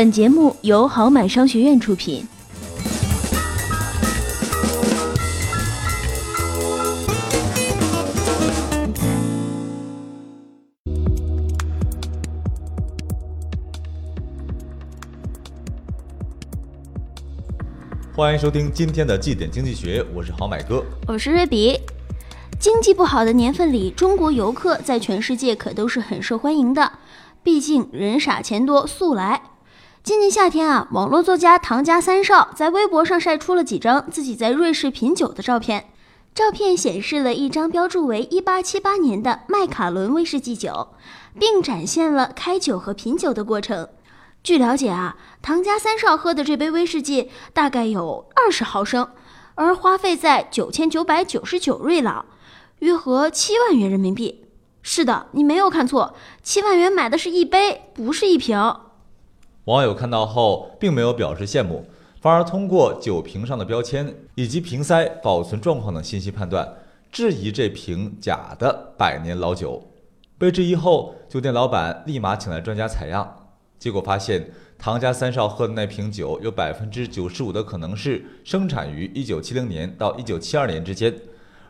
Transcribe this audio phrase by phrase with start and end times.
[0.00, 2.26] 本节目由好买商学院出品。
[18.14, 21.78] 欢迎收听今天的绩点经济学，我是好买哥，我是瑞比。
[22.58, 26.90] 经济不好的年份里，中国游客在全世界可都是很受欢迎的。
[27.42, 29.42] 毕竟人傻钱多，速来。
[30.02, 35.90] 今年夏天啊，网络作家唐家三少在微博上晒出了几张自己在瑞士品酒的照片。
[36.34, 40.88] 照片显示了一张标注为1878年的麦卡伦威士忌酒，
[41.38, 43.90] 并展现了开酒和品酒的过程。
[44.42, 49.06] 据了解啊，唐家三少喝的这杯威士忌大概有二十毫升，
[49.54, 52.24] 而花费在九千九百九十九瑞郎。
[52.78, 54.46] 约合七万元人民币。
[54.80, 58.58] 是的，你没有看错，七万元买的是一杯，不是一瓶。
[59.64, 61.84] 网友看到后并没有表示羡慕，
[62.20, 66.66] 反而通过酒瓶上的标签以及瓶塞保存状况等信息判断，
[67.12, 69.82] 质疑这瓶假的百年老酒。
[70.38, 81.14] 被质疑后，酒店老板立马请来专家采样，结果发现唐家三少喝的那瓶酒有百分之九十五的可能是生产于一九七零年到一九七二年之间。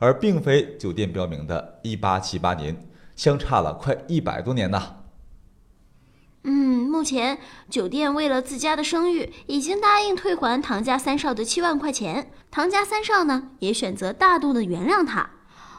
[0.00, 2.76] 而并非酒店标明的一八七八年，
[3.16, 4.97] 相差了快一百多年呢。
[6.50, 12.32] 嗯，目前酒店为了自家的声誉，已经答应退还唐家三少的七万块钱。
[12.50, 15.28] 唐家三少呢，也选择大度的原谅他。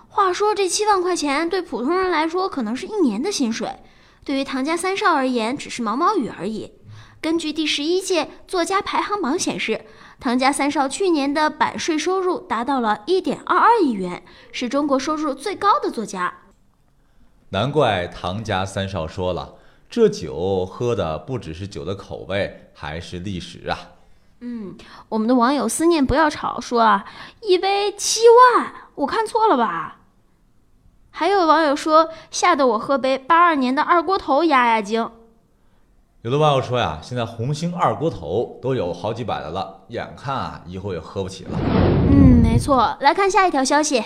[0.08, 3.80] 话说这七万块钱对普通人来说可能是一年的薪水，
[4.24, 6.74] 对于唐家三少而言只是毛毛雨而已。
[7.20, 9.86] 根据第十一届作家排行榜显示。
[10.22, 16.42] 唐家三少去年的版税收入达到了一点二二亿元，是中国收入最高的作家。
[17.52, 19.56] 难怪唐家三少说了，
[19.90, 23.78] 这酒喝的不只是酒的口味，还是历史啊。
[24.42, 24.78] 嗯，
[25.10, 27.06] 我们的网友思念不要吵说啊，
[27.42, 30.02] 一杯七万，我看错了吧？
[31.10, 35.10] 还有网友说，吓得我喝杯八二年的二锅头压压惊。
[36.22, 41.60] 有的网友说呀，现在红星二锅头都有好几百的了，眼看啊以后也喝不起了。
[42.12, 42.96] 嗯，没错。
[43.02, 44.04] 来看下一条消息，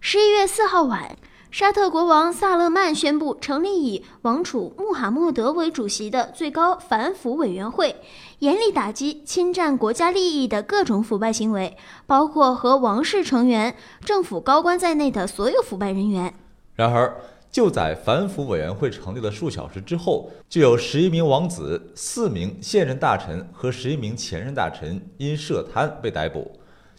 [0.00, 1.16] 十一月四号晚，
[1.54, 7.94] 沙特国王萨勒曼宣布成立以王储穆罕默德为主席的最高反腐委员会，
[8.40, 11.76] 严厉打击侵占国家利益的各种腐败行为，
[12.08, 16.34] 包括和王室成员、政府高官在内的所有腐败人员。
[16.74, 17.16] 然而。
[17.52, 26.50] 就在反腐委员会成立了数小时之后，就有十一名王子、四名现任大臣和十一名前任大臣因涉贪被逮捕，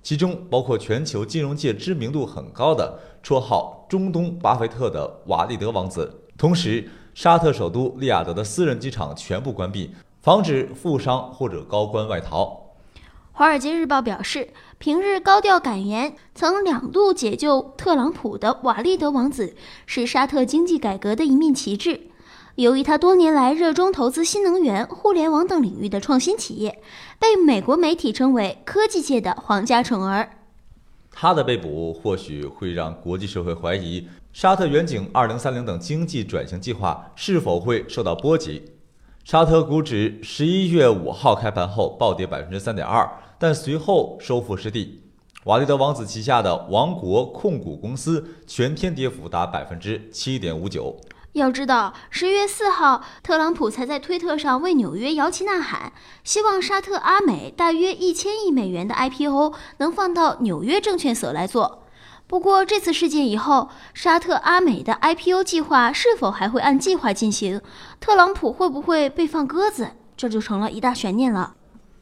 [0.05, 6.21] 其中包括全球金融界知名度很高的、绰号“中东巴菲特”的瓦利德王子。
[6.37, 9.89] 同时，沙特首都利雅得的私人机场全部关闭，
[10.21, 12.45] 防止富商或者高官外逃。
[13.31, 19.55] 《华尔街日报》表示，平日高调敢言、曾两度解救特朗普的瓦利德王子，
[19.87, 22.11] 是沙特经济改革的一面旗帜。
[22.55, 26.81] 由于他多年来热衷投资新能源、互联网等领域的创新企业，
[27.19, 30.37] 被美国媒体称为科技界的皇家宠儿。
[31.11, 38.63] 他的被捕或许会让国际社会怀疑，沙特远景二零三零等经济转型计划是否会受到波及。
[39.25, 43.09] 沙特股指十一月五号开盘后暴跌百分之三点二。
[43.37, 45.01] 但随后收复失地，
[45.43, 50.95] 瓦利德王子旗下的王国控股公司全天跌幅达百分之七点五九。
[51.35, 55.91] 要知道，十月四号，特朗普才在推特上为纽约摇旗呐喊，
[56.23, 61.83] 希望沙特阿美大约一千亿美元的 IPO 能放到纽约证券所来做。
[62.25, 67.59] 不过，这次事件以后，沙特阿美的 IPO 计划是否还会按计划进行？
[67.99, 69.89] 特朗普会不会被放鸽子？
[70.15, 71.55] 这就成了一大悬念了。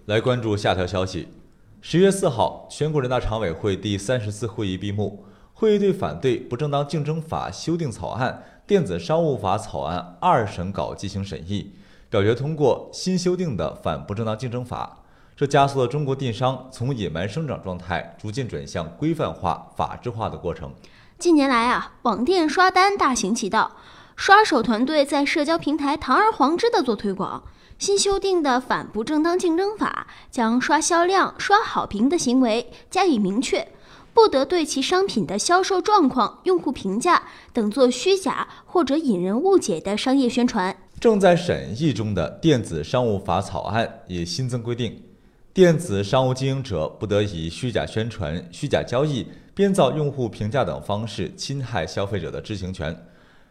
[0.05, 1.29] 来关注下条消息。
[1.81, 5.25] 十月四号，全国人大常委会第三十次会议闭幕。
[5.53, 11.71] 会议对反对不正当竞争法修订草案、电子商务法草案二审稿进行审议，
[12.09, 14.99] 表决通过新修订的反不正当竞争法。
[15.35, 20.71] 这加速了中国电商从野蛮生长状态逐渐转向规范化、法治化的过程。
[21.17, 23.71] 近年来啊，网店刷单大行其道，
[24.15, 27.43] 刷手团队在社交平台堂而皇之地做推广。
[27.79, 33.67] 新修订的反不正当竞争法将刷销量、刷好评的行为加以明确，
[34.13, 40.75] 不得对其商品的销售状况、用户评价等做虚假或者引人误解的商业宣传。
[40.99, 45.03] 正在审议中的电子商务法草案也新增规定，
[45.53, 52.95] 电子商务经营者不得以虚假宣传、虚假交易、编造用户评价等方式侵害消费者的知情权，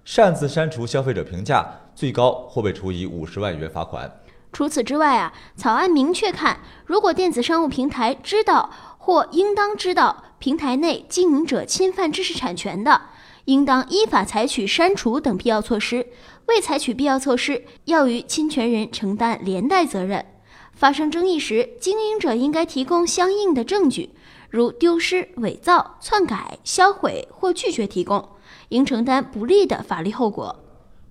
[0.05, 4.11] 擅自删除消费者评价，最高或被处以五十万元罚款。
[4.53, 13.03] 除此之外啊，草案明确看，如果电子商务平台知道或应当知道平台内经营者侵犯知识产权的，
[13.45, 16.03] 应当依法采取删除等必要措施；
[16.47, 20.27] 未采取必要措施，要与侵权人承担连带责任。
[20.73, 24.11] 发生争议时，经营者应该提供相应的证据，
[24.51, 28.29] 如丢失、伪造、篡改、销毁或拒绝提供，
[28.71, 30.57] 应承担不利的法律后果。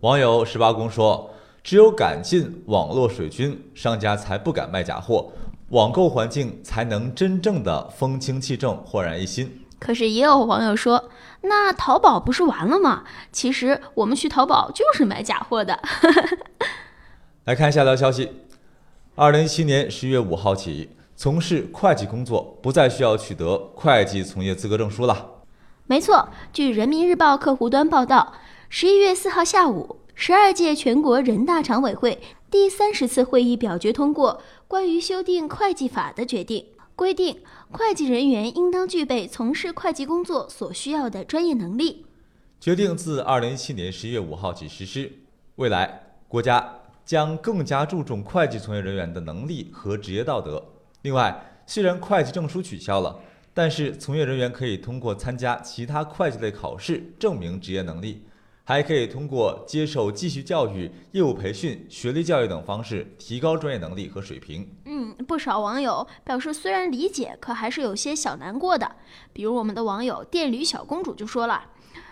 [0.01, 1.30] 网友十八公说。
[1.63, 5.31] 只有赶尽网络水军，商家才不敢卖假货，
[5.72, 9.66] 网购环境才能真正的风清气正、焕然一新。
[9.80, 11.10] 可是也有网友说，
[11.44, 13.04] 那淘宝不是完了吗？
[13.32, 15.80] 其实我们去淘宝就是买假货的。
[17.46, 18.30] 来看下条消息：
[19.16, 25.26] 二零一七年十月五号起，从事会计工作不再需要取得会计从业资格证书了。
[25.88, 28.34] 没错，据人民日报客户端报道，
[28.68, 29.98] 十一月四号下午。
[30.14, 36.65] 十二届全国人大常委会第三十次会议表决通过关于修订会计法的决定，
[36.98, 37.38] 规定
[37.71, 42.06] 会计人员应当具备从事会计工作所需要的专业能力。
[42.59, 45.09] 决定自二零一七年十一月五号起实施。
[45.56, 50.62] 未来，国家将更加注重会计从业人员的能力和职业道德。
[51.03, 53.18] 另外，虽然会计证书取消了，
[53.53, 58.24] 但是从业人员可以通过参加其他会计类考试证明职业能力。
[58.63, 64.69] 还可以通过接受继续教育、业务培训、学历教育等方式提高专业能力和水平。
[64.86, 68.96] 嗯，不少网友表示，虽然理解，可还是有些小难过的。
[69.34, 71.69] 比如我们的网友电驴小公主就说了，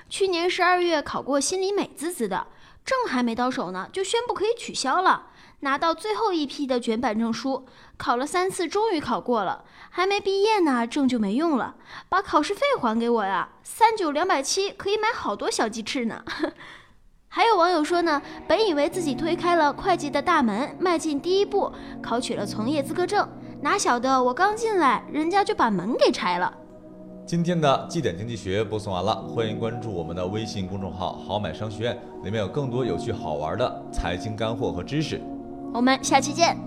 [0.09, 2.47] 去年十二月考过心里美滋滋的，
[2.83, 5.27] 证还没到手呢，就宣布可以取消了。
[5.61, 7.65] 拿到最后一批的卷板证书，
[7.97, 11.75] 考了三次，终于考过了，还没毕业呢，证就没用了，
[12.07, 13.49] 把考试费还给我呀！
[13.63, 16.23] 三九两百七，可以买好多小鸡翅呢。
[17.27, 21.71] 还有网友说呢，本以为自己推开了会计的大门，迈进第一步，
[22.01, 23.27] 考取了从业资格证，
[23.61, 26.53] 哪晓得我刚进来，人家就把门给拆了。
[27.27, 35.21] 今天的绩点经济学播送完了，欢迎关注我们的微信公众号“好买商学院”，里面有更多有趣好玩的财经干货和知识。
[35.73, 36.57] 我们下期见。